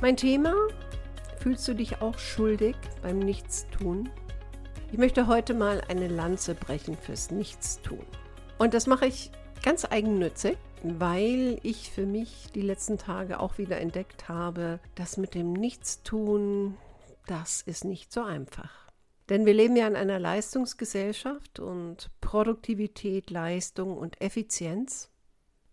[0.00, 0.54] Mein Thema,
[1.40, 4.08] fühlst du dich auch schuldig beim Nichtstun?
[4.92, 8.06] Ich möchte heute mal eine Lanze brechen fürs Nichtstun.
[8.58, 13.80] Und das mache ich ganz eigennützig, weil ich für mich die letzten Tage auch wieder
[13.80, 16.76] entdeckt habe, dass mit dem Nichtstun,
[17.26, 18.70] das ist nicht so einfach.
[19.28, 25.10] Denn wir leben ja in einer Leistungsgesellschaft und Produktivität, Leistung und Effizienz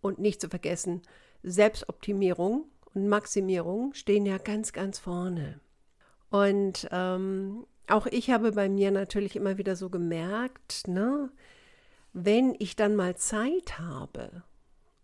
[0.00, 1.02] und nicht zu vergessen
[1.44, 2.64] Selbstoptimierung
[2.96, 5.60] Maximierung stehen ja ganz, ganz vorne.
[6.30, 11.30] Und ähm, auch ich habe bei mir natürlich immer wieder so gemerkt, ne,
[12.12, 14.42] wenn ich dann mal Zeit habe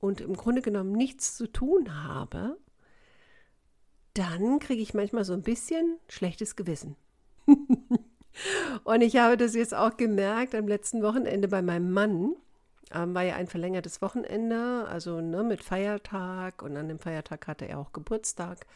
[0.01, 2.57] und im Grunde genommen nichts zu tun habe,
[4.15, 6.97] dann kriege ich manchmal so ein bisschen schlechtes Gewissen.
[8.85, 12.35] und ich habe das jetzt auch gemerkt am letzten Wochenende bei meinem Mann
[12.95, 17.67] ähm, war ja ein verlängertes Wochenende, also ne, mit Feiertag und an dem Feiertag hatte
[17.67, 18.67] er auch Geburtstag.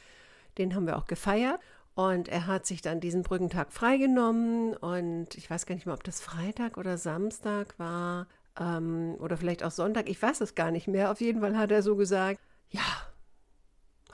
[0.59, 1.61] Den haben wir auch gefeiert.
[1.95, 6.05] Und er hat sich dann diesen Brückentag freigenommen und ich weiß gar nicht mehr, ob
[6.05, 8.27] das Freitag oder Samstag war
[8.61, 11.11] ähm, oder vielleicht auch Sonntag, ich weiß es gar nicht mehr.
[11.11, 12.83] Auf jeden Fall hat er so gesagt, ja,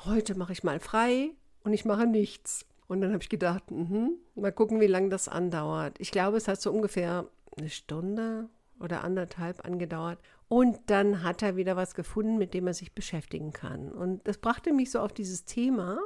[0.04, 1.30] heute mache ich mal frei
[1.64, 2.66] und ich mache nichts.
[2.86, 5.98] Und dann habe ich gedacht, mh, mal gucken, wie lange das andauert.
[5.98, 8.48] Ich glaube, es hat so ungefähr eine Stunde
[8.82, 10.18] oder anderthalb angedauert.
[10.48, 13.90] Und dann hat er wieder was gefunden, mit dem er sich beschäftigen kann.
[13.90, 15.98] Und das brachte mich so auf dieses Thema,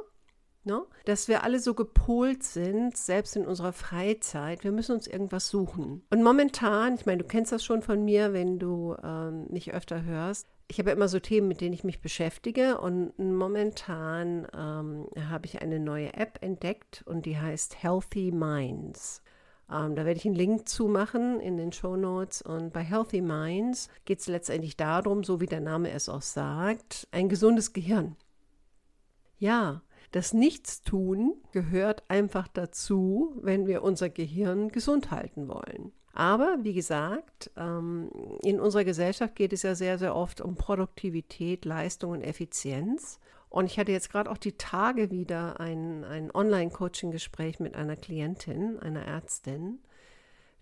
[0.67, 4.63] ne, dass wir alle so gepolt sind, selbst in unserer Freizeit.
[4.63, 6.03] Wir müssen uns irgendwas suchen.
[6.11, 10.03] Und momentan, ich meine, du kennst das schon von mir, wenn du ähm, mich öfter
[10.03, 10.47] hörst.
[10.69, 12.79] Ich habe immer so Themen, mit denen ich mich beschäftige.
[12.79, 19.23] Und momentan ähm, habe ich eine neue App entdeckt und die heißt Healthy Minds.
[19.71, 22.41] Ähm, da werde ich einen Link zu machen in den Show Notes.
[22.41, 27.07] Und bei Healthy Minds geht es letztendlich darum, so wie der Name es auch sagt,
[27.11, 28.15] ein gesundes Gehirn.
[29.39, 35.91] Ja, das Nichtstun gehört einfach dazu, wenn wir unser Gehirn gesund halten wollen.
[36.13, 38.09] Aber wie gesagt, ähm,
[38.41, 43.19] in unserer Gesellschaft geht es ja sehr, sehr oft um Produktivität, Leistung und Effizienz.
[43.49, 48.79] Und ich hatte jetzt gerade auch die Tage wieder ein, ein Online-Coaching-Gespräch mit einer Klientin,
[48.79, 49.79] einer Ärztin,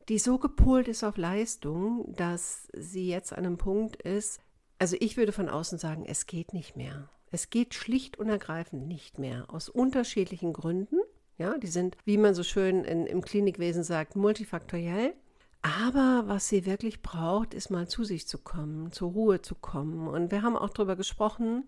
[0.07, 4.39] die so gepolt ist auf Leistung, dass sie jetzt an einem Punkt ist,
[4.77, 7.09] also ich würde von außen sagen, es geht nicht mehr.
[7.31, 9.45] Es geht schlicht und ergreifend nicht mehr.
[9.47, 10.97] Aus unterschiedlichen Gründen.
[11.37, 15.13] Ja, die sind, wie man so schön in, im Klinikwesen sagt, multifaktoriell.
[15.61, 20.07] Aber was sie wirklich braucht, ist mal zu sich zu kommen, zur Ruhe zu kommen.
[20.07, 21.63] Und wir haben auch darüber gesprochen,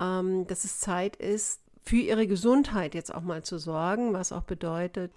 [0.00, 4.42] ähm, dass es Zeit ist, für ihre Gesundheit jetzt auch mal zu sorgen, was auch
[4.42, 5.12] bedeutet,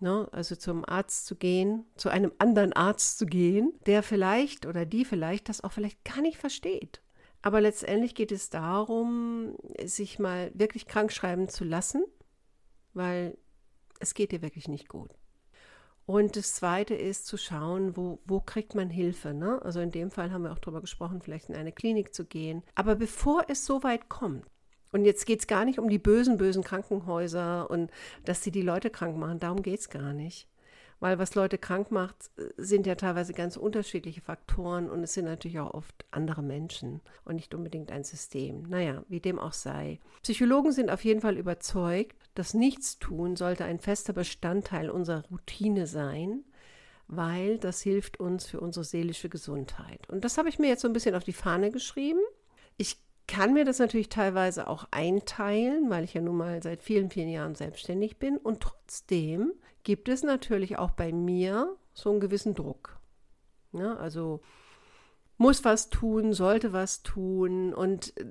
[0.00, 4.86] ne, also zum Arzt zu gehen, zu einem anderen Arzt zu gehen, der vielleicht oder
[4.86, 7.02] die vielleicht das auch vielleicht gar nicht versteht.
[7.42, 12.04] Aber letztendlich geht es darum, sich mal wirklich krank schreiben zu lassen,
[12.94, 13.36] weil
[14.00, 15.10] es geht dir wirklich nicht gut.
[16.06, 19.34] Und das Zweite ist zu schauen, wo, wo kriegt man Hilfe.
[19.34, 19.60] Ne?
[19.62, 22.62] Also in dem Fall haben wir auch darüber gesprochen, vielleicht in eine Klinik zu gehen.
[22.76, 24.46] Aber bevor es so weit kommt,
[24.92, 27.90] und jetzt geht es gar nicht um die bösen, bösen Krankenhäuser und
[28.24, 30.48] dass sie die Leute krank machen, darum geht es gar nicht.
[30.98, 35.58] Weil was Leute krank macht, sind ja teilweise ganz unterschiedliche Faktoren und es sind natürlich
[35.58, 38.62] auch oft andere Menschen und nicht unbedingt ein System.
[38.62, 40.00] Naja, wie dem auch sei.
[40.22, 46.44] Psychologen sind auf jeden Fall überzeugt, dass Nichtstun sollte ein fester Bestandteil unserer Routine sein,
[47.08, 50.08] weil das hilft uns für unsere seelische Gesundheit.
[50.08, 52.20] Und das habe ich mir jetzt so ein bisschen auf die Fahne geschrieben.
[52.78, 57.10] Ich kann mir das natürlich teilweise auch einteilen, weil ich ja nun mal seit vielen,
[57.10, 58.38] vielen Jahren selbstständig bin.
[58.38, 59.52] Und trotzdem
[59.86, 62.98] gibt es natürlich auch bei mir so einen gewissen Druck.
[63.72, 64.40] Ja, also
[65.38, 67.72] muss was tun, sollte was tun.
[67.72, 68.24] Und äh,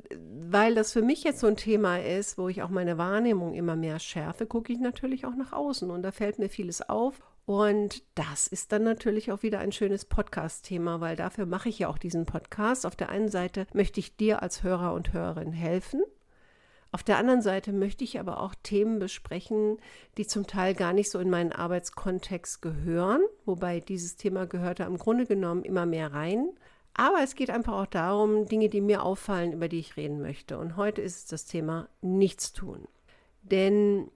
[0.50, 3.78] weil das für mich jetzt so ein Thema ist, wo ich auch meine Wahrnehmung immer
[3.78, 5.90] mehr schärfe, gucke ich natürlich auch nach außen.
[5.90, 7.22] Und da fällt mir vieles auf.
[7.46, 11.88] Und das ist dann natürlich auch wieder ein schönes Podcast-Thema, weil dafür mache ich ja
[11.88, 12.86] auch diesen Podcast.
[12.86, 16.04] Auf der einen Seite möchte ich dir als Hörer und Hörerin helfen.
[16.96, 19.80] Auf der anderen Seite möchte ich aber auch Themen besprechen,
[20.18, 24.98] die zum Teil gar nicht so in meinen Arbeitskontext gehören, wobei dieses Thema gehörte im
[24.98, 26.52] Grunde genommen immer mehr rein.
[26.94, 30.58] Aber es geht einfach auch darum, Dinge, die mir auffallen, über die ich reden möchte.
[30.58, 32.88] Und heute ist es das Thema Nichtstun.
[33.42, 34.10] Denn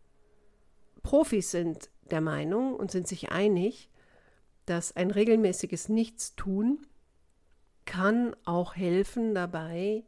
[1.04, 3.90] Profis sind der Meinung und sind sich einig,
[4.66, 6.88] dass ein regelmäßiges Nichtstun
[7.84, 10.06] kann auch helfen dabei,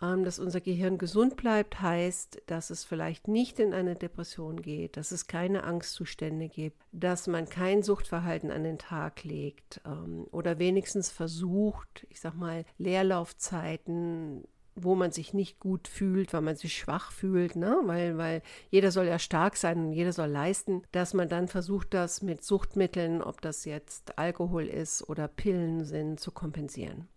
[0.00, 5.12] dass unser Gehirn gesund bleibt, heißt, dass es vielleicht nicht in eine Depression geht, dass
[5.12, 11.10] es keine Angstzustände gibt, dass man kein Suchtverhalten an den Tag legt ähm, oder wenigstens
[11.10, 14.44] versucht, ich sag mal, Leerlaufzeiten
[14.76, 17.80] wo man sich nicht gut fühlt, weil man sich schwach fühlt, ne?
[17.84, 21.92] weil, weil jeder soll ja stark sein und jeder soll leisten, dass man dann versucht,
[21.92, 27.08] das mit Suchtmitteln, ob das jetzt Alkohol ist oder Pillen sind, zu kompensieren.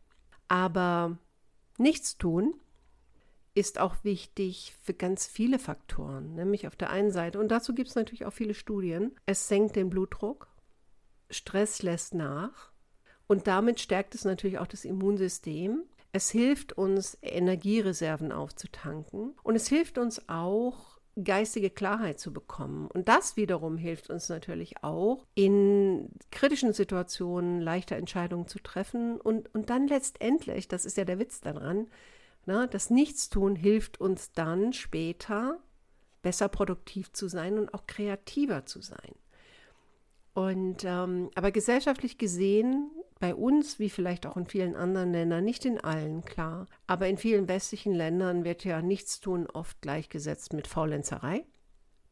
[0.49, 1.17] Aber
[1.77, 2.55] nichts tun
[3.55, 7.89] ist auch wichtig für ganz viele Faktoren, nämlich auf der einen Seite, und dazu gibt
[7.89, 10.47] es natürlich auch viele Studien, es senkt den Blutdruck,
[11.29, 12.71] Stress lässt nach
[13.27, 15.83] und damit stärkt es natürlich auch das Immunsystem.
[16.11, 22.87] Es hilft uns, Energiereserven aufzutanken und es hilft uns auch, geistige Klarheit zu bekommen.
[22.87, 29.53] Und das wiederum hilft uns natürlich auch, in kritischen Situationen leichter Entscheidungen zu treffen und,
[29.53, 31.87] und dann letztendlich, das ist ja der Witz daran,
[32.45, 35.59] na, das Nichtstun hilft uns dann später
[36.21, 39.15] besser produktiv zu sein und auch kreativer zu sein.
[40.33, 45.63] Und ähm, aber gesellschaftlich gesehen, bei uns, wie vielleicht auch in vielen anderen Ländern, nicht
[45.63, 51.45] in allen, klar, aber in vielen westlichen Ländern wird ja Nichtstun oft gleichgesetzt mit Faulenzerei,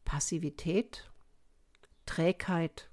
[0.04, 1.10] Passivität,
[2.06, 2.88] Trägheit,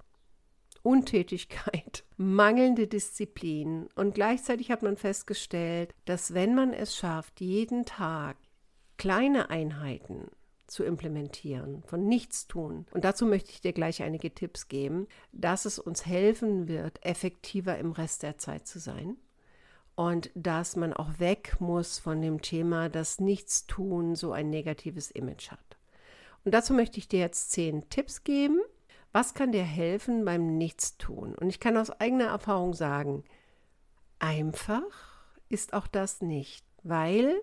[0.82, 3.88] Untätigkeit, mangelnde Disziplin.
[3.94, 8.36] Und gleichzeitig hat man festgestellt, dass wenn man es schafft, jeden Tag
[8.96, 10.30] kleine Einheiten
[10.70, 12.86] zu implementieren, von nichts tun.
[12.92, 17.76] Und dazu möchte ich dir gleich einige Tipps geben, dass es uns helfen wird, effektiver
[17.78, 19.16] im Rest der Zeit zu sein.
[19.96, 25.50] Und dass man auch weg muss von dem Thema, dass Nichtstun so ein negatives Image
[25.50, 25.76] hat.
[26.44, 28.60] Und dazu möchte ich dir jetzt zehn Tipps geben.
[29.12, 31.34] Was kann dir helfen beim Nichtstun?
[31.34, 33.24] Und ich kann aus eigener Erfahrung sagen,
[34.18, 34.82] einfach
[35.48, 37.34] ist auch das nicht, weil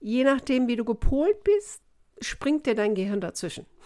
[0.00, 1.82] je nachdem, wie du gepolt bist,
[2.20, 3.66] springt dir dein Gehirn dazwischen.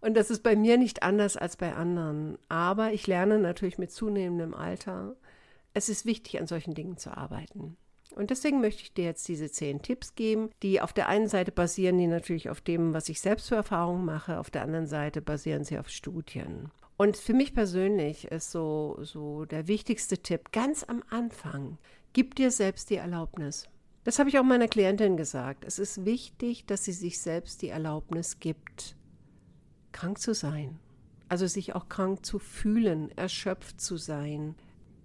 [0.00, 2.38] Und das ist bei mir nicht anders als bei anderen.
[2.48, 5.16] Aber ich lerne natürlich mit zunehmendem Alter,
[5.74, 7.76] es ist wichtig, an solchen Dingen zu arbeiten.
[8.14, 11.52] Und deswegen möchte ich dir jetzt diese zehn Tipps geben, die auf der einen Seite
[11.52, 15.20] basieren, die natürlich auf dem, was ich selbst für Erfahrungen mache, auf der anderen Seite
[15.20, 16.70] basieren sie auf Studien.
[16.96, 21.78] Und für mich persönlich ist so, so der wichtigste Tipp ganz am Anfang,
[22.12, 23.68] gib dir selbst die Erlaubnis.
[24.02, 25.64] Das habe ich auch meiner Klientin gesagt.
[25.64, 28.96] Es ist wichtig, dass sie sich selbst die Erlaubnis gibt,
[29.92, 30.78] krank zu sein.
[31.28, 34.54] Also sich auch krank zu fühlen, erschöpft zu sein.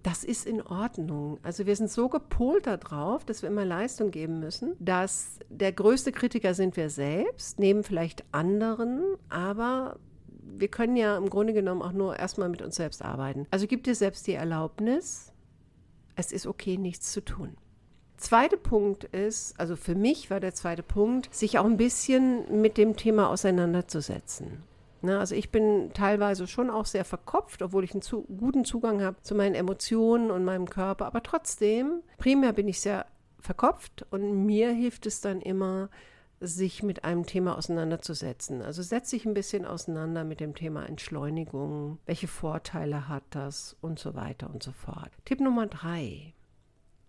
[0.04, 1.38] Das ist in Ordnung.
[1.42, 6.12] Also wir sind so gepolt darauf, dass wir immer Leistung geben müssen, dass der größte
[6.12, 9.98] Kritiker sind wir selbst, neben vielleicht anderen, aber
[10.42, 13.46] wir können ja im Grunde genommen auch nur erstmal mit uns selbst arbeiten.
[13.50, 15.32] Also gib dir selbst die Erlaubnis,
[16.16, 17.56] es ist okay, nichts zu tun.
[18.18, 22.76] Zweiter Punkt ist, also für mich war der zweite Punkt, sich auch ein bisschen mit
[22.76, 24.62] dem Thema auseinanderzusetzen.
[25.04, 29.02] Ne, also ich bin teilweise schon auch sehr verkopft, obwohl ich einen zu, guten Zugang
[29.02, 31.04] habe zu meinen Emotionen und meinem Körper.
[31.04, 33.04] Aber trotzdem, primär bin ich sehr
[33.38, 35.90] verkopft und mir hilft es dann immer,
[36.40, 38.62] sich mit einem Thema auseinanderzusetzen.
[38.62, 43.98] Also setze dich ein bisschen auseinander mit dem Thema Entschleunigung, welche Vorteile hat das und
[43.98, 45.10] so weiter und so fort.
[45.26, 46.32] Tipp Nummer drei.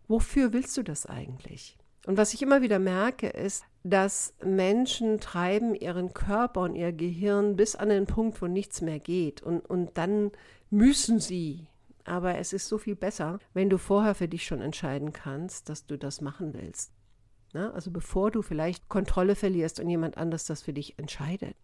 [0.09, 1.77] Wofür willst du das eigentlich?
[2.05, 7.55] Und was ich immer wieder merke, ist, dass Menschen treiben ihren Körper und ihr Gehirn
[7.55, 9.43] bis an den Punkt, wo nichts mehr geht.
[9.43, 10.31] Und, und dann
[10.71, 11.67] müssen sie.
[12.03, 15.85] Aber es ist so viel besser, wenn du vorher für dich schon entscheiden kannst, dass
[15.85, 16.93] du das machen willst.
[17.53, 21.55] Na, also bevor du vielleicht Kontrolle verlierst und jemand anders das für dich entscheidet.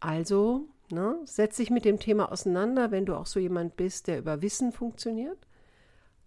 [0.00, 4.18] Also ne, setz dich mit dem Thema auseinander, wenn du auch so jemand bist, der
[4.18, 5.46] über Wissen funktioniert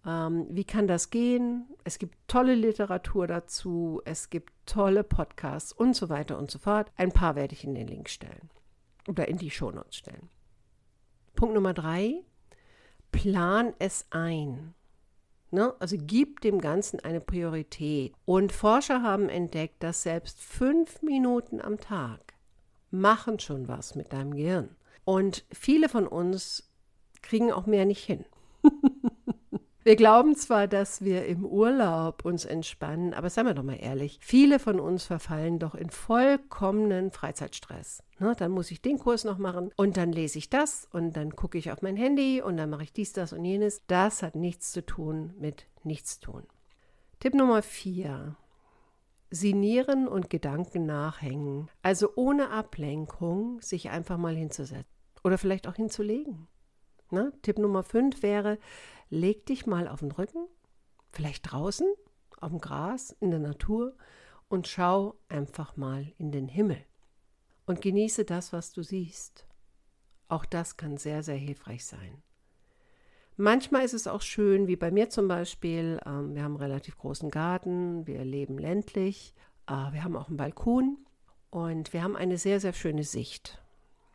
[0.06, 1.66] ähm, wie kann das gehen?
[1.84, 6.92] Es gibt tolle Literatur dazu, es gibt tolle Podcasts und so weiter und so fort.
[6.96, 8.50] Ein paar werde ich in den Link stellen
[9.08, 10.28] oder in die Shownotes stellen.
[11.34, 12.22] Punkt Nummer drei,
[13.10, 14.74] plan es ein.
[15.50, 15.74] Ne?
[15.80, 18.14] Also gib dem Ganzen eine Priorität.
[18.24, 22.34] Und Forscher haben entdeckt, dass selbst fünf Minuten am Tag
[22.90, 24.76] machen schon was mit deinem Gehirn.
[25.04, 26.70] Und viele von uns
[27.22, 28.24] kriegen auch mehr nicht hin.
[29.86, 34.18] Wir glauben zwar, dass wir im Urlaub uns entspannen, aber seien wir doch mal ehrlich,
[34.20, 38.02] viele von uns verfallen doch in vollkommenen Freizeitstress.
[38.18, 41.36] Ne, dann muss ich den Kurs noch machen und dann lese ich das und dann
[41.36, 43.80] gucke ich auf mein Handy und dann mache ich dies, das und jenes.
[43.86, 46.42] Das hat nichts zu tun mit Nichtstun.
[47.20, 48.34] Tipp Nummer vier.
[49.30, 51.70] Sinieren und Gedanken nachhängen.
[51.82, 54.90] Also ohne Ablenkung sich einfach mal hinzusetzen
[55.22, 56.48] oder vielleicht auch hinzulegen.
[57.10, 58.58] Na, Tipp Nummer 5 wäre,
[59.08, 60.46] leg dich mal auf den Rücken,
[61.12, 61.86] vielleicht draußen,
[62.40, 63.96] auf dem Gras, in der Natur
[64.48, 66.84] und schau einfach mal in den Himmel
[67.66, 69.46] und genieße das, was du siehst.
[70.28, 72.22] Auch das kann sehr, sehr hilfreich sein.
[73.36, 76.96] Manchmal ist es auch schön, wie bei mir zum Beispiel, ähm, wir haben einen relativ
[76.96, 79.34] großen Garten, wir leben ländlich,
[79.66, 80.98] äh, wir haben auch einen Balkon
[81.50, 83.62] und wir haben eine sehr, sehr schöne Sicht.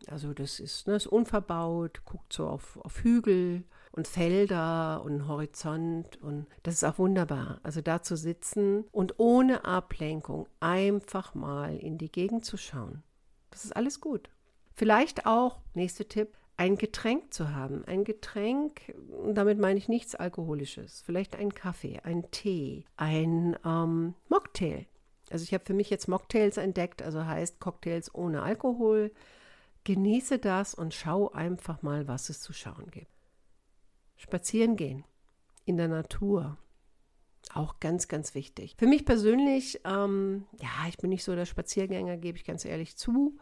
[0.08, 6.22] Also das ist, ne, ist unverbaut, guckt so auf, auf Hügel und Felder und Horizont
[6.22, 7.60] und das ist auch wunderbar.
[7.64, 13.04] Also da zu sitzen und ohne Ablenkung einfach mal in die Gegend zu schauen.
[13.50, 14.30] Das ist alles gut.
[14.74, 17.84] Vielleicht auch, nächster Tipp, ein Getränk zu haben.
[17.86, 18.94] Ein Getränk,
[19.34, 21.02] damit meine ich nichts Alkoholisches.
[21.06, 24.86] Vielleicht ein Kaffee, ein Tee, ein ähm, Mocktail.
[25.32, 29.12] Also ich habe für mich jetzt Mocktails entdeckt, also heißt Cocktails ohne Alkohol.
[29.84, 33.12] Genieße das und schau einfach mal, was es zu schauen gibt.
[34.22, 35.04] Spazieren gehen
[35.66, 36.58] in der Natur.
[37.54, 38.76] Auch ganz, ganz wichtig.
[38.78, 42.96] Für mich persönlich, ähm, ja, ich bin nicht so der Spaziergänger, gebe ich ganz ehrlich
[42.96, 43.38] zu.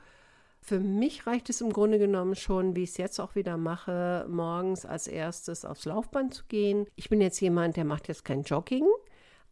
[0.61, 4.25] Für mich reicht es im Grunde genommen schon, wie ich es jetzt auch wieder mache,
[4.29, 6.87] morgens als erstes aufs Laufband zu gehen.
[6.95, 8.85] Ich bin jetzt jemand, der macht jetzt kein Jogging,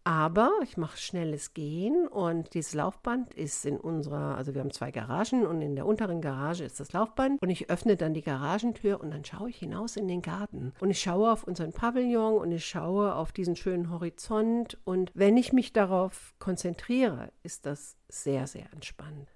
[0.07, 4.89] aber ich mache schnelles Gehen und dieses Laufband ist in unserer, also wir haben zwei
[4.89, 9.01] Garagen und in der unteren Garage ist das Laufband und ich öffne dann die Garagentür
[9.01, 12.53] und dann schaue ich hinaus in den Garten und ich schaue auf unseren Pavillon und
[12.53, 18.47] ich schaue auf diesen schönen Horizont und wenn ich mich darauf konzentriere, ist das sehr,
[18.47, 19.27] sehr entspannend.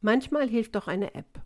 [0.00, 1.42] Manchmal hilft auch eine App.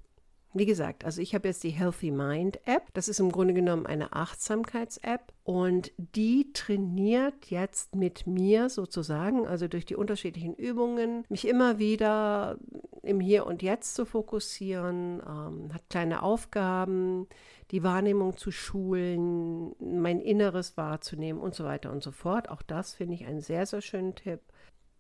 [0.59, 2.83] Wie gesagt, also ich habe jetzt die Healthy Mind App.
[2.93, 9.69] Das ist im Grunde genommen eine Achtsamkeits-App und die trainiert jetzt mit mir sozusagen, also
[9.69, 12.59] durch die unterschiedlichen Übungen, mich immer wieder
[13.03, 17.29] im Hier und Jetzt zu fokussieren, ähm, hat kleine Aufgaben,
[17.71, 22.49] die Wahrnehmung zu schulen, mein Inneres wahrzunehmen und so weiter und so fort.
[22.49, 24.41] Auch das finde ich einen sehr, sehr schönen Tipp.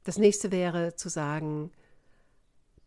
[0.05, 1.73] Das nächste wäre zu sagen,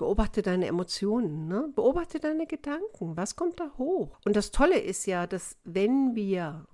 [0.02, 1.70] Beobachte deine Emotionen, ne?
[1.76, 3.16] beobachte deine Gedanken.
[3.18, 4.18] Was kommt da hoch?
[4.26, 6.66] Und das Tolle ist ja, dass wenn wir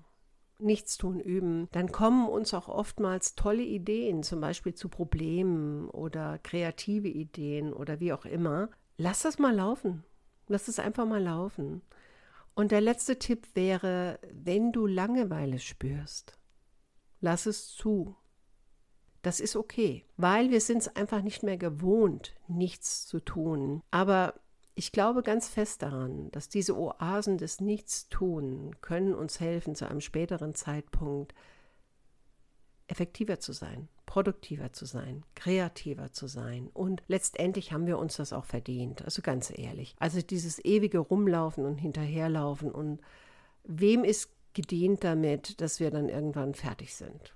[0.60, 7.10] Nichtstun üben, dann kommen uns auch oftmals tolle Ideen, zum Beispiel zu Problemen oder kreative
[7.10, 8.70] Ideen oder wie auch immer.
[8.96, 10.06] Lass das mal laufen.
[10.48, 11.82] Lass es einfach mal laufen.
[12.56, 16.40] Und der letzte Tipp wäre, wenn du Langeweile spürst,
[17.20, 18.16] lass es zu.
[19.28, 23.84] Das ist okay, weil wir sind es einfach nicht mehr gewohnt, nichts zu tun.
[23.92, 24.36] Aber
[24.74, 30.00] ich glaube ganz fest daran, dass diese Oasen des Nichtstun können uns helfen, zu einem
[30.00, 31.36] späteren Zeitpunkt
[32.88, 36.70] effektiver zu sein, produktiver zu sein, kreativer zu sein.
[36.74, 39.94] Und letztendlich haben wir uns das auch verdient, also ganz ehrlich.
[40.00, 43.02] Also dieses ewige Rumlaufen und Hinterherlaufen und
[43.66, 47.34] wem ist gedient damit, dass wir dann irgendwann fertig sind?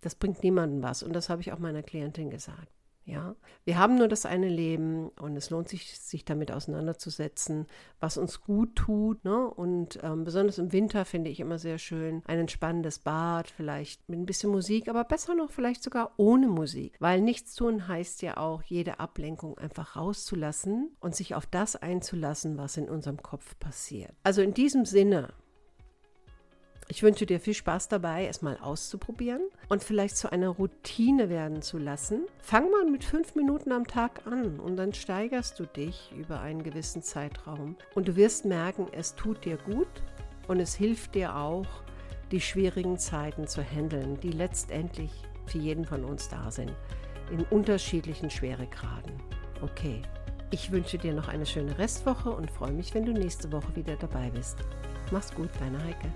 [0.00, 1.02] Das bringt niemandem was.
[1.02, 2.68] Und das habe ich auch meiner Klientin gesagt.
[3.08, 7.66] Ja, wir haben nur das eine Leben und es lohnt sich, sich damit auseinanderzusetzen,
[8.00, 9.24] was uns gut tut.
[9.24, 9.48] Ne?
[9.48, 14.18] Und ähm, besonders im Winter finde ich immer sehr schön ein entspannendes Bad, vielleicht mit
[14.18, 16.96] ein bisschen Musik, aber besser noch vielleicht sogar ohne Musik.
[16.98, 22.58] Weil nichts tun heißt ja auch, jede Ablenkung einfach rauszulassen und sich auf das einzulassen,
[22.58, 24.12] was in unserem Kopf passiert.
[24.22, 25.32] Also in diesem Sinne
[26.90, 31.60] ich wünsche dir viel Spaß dabei, es mal auszuprobieren und vielleicht zu einer Routine werden
[31.60, 32.22] zu lassen.
[32.40, 36.62] Fang mal mit fünf Minuten am Tag an und dann steigerst du dich über einen
[36.62, 37.76] gewissen Zeitraum.
[37.94, 39.88] Und du wirst merken, es tut dir gut
[40.48, 41.66] und es hilft dir auch,
[42.30, 45.12] die schwierigen Zeiten zu handeln, die letztendlich
[45.44, 46.72] für jeden von uns da sind,
[47.30, 49.12] in unterschiedlichen Schweregraden.
[49.60, 50.00] Okay,
[50.50, 53.96] ich wünsche dir noch eine schöne Restwoche und freue mich, wenn du nächste Woche wieder
[53.96, 54.56] dabei bist.
[55.10, 56.12] Mach's gut, deine Heike.